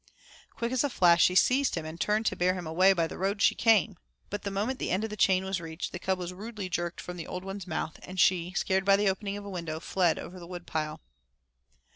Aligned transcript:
Quick 0.55 0.71
as 0.71 0.83
a 0.83 0.89
flash 0.89 1.23
she 1.23 1.35
seized 1.35 1.75
him 1.75 1.85
and 1.85 2.01
turned 2.01 2.25
to 2.25 2.35
bear 2.35 2.55
him 2.55 2.65
away 2.65 2.91
by 2.91 3.05
the 3.05 3.19
road 3.19 3.39
she 3.39 3.53
came. 3.53 3.99
But 4.31 4.41
the 4.41 4.49
moment 4.49 4.79
the 4.79 4.89
end 4.89 5.03
of 5.03 5.11
the 5.11 5.15
chain 5.15 5.45
was 5.45 5.61
reached 5.61 5.91
the 5.91 5.99
cub 5.99 6.17
was 6.17 6.33
rudely 6.33 6.69
jerked 6.69 6.99
from 6.99 7.17
the 7.17 7.27
old 7.27 7.45
one's 7.45 7.67
mouth, 7.67 7.99
and 8.01 8.19
she, 8.19 8.51
scared 8.53 8.83
by 8.83 8.95
the 8.95 9.07
opening 9.07 9.37
of 9.37 9.45
a 9.45 9.49
window, 9.51 9.79
fled 9.79 10.17
over 10.17 10.39
the 10.39 10.47
wood 10.47 10.65
pile. 10.65 11.01